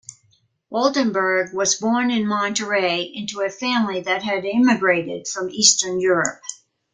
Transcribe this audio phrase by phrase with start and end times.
[0.71, 6.41] Woldenberg was born in Monterrey into a family that had immigrated from Eastern Europe.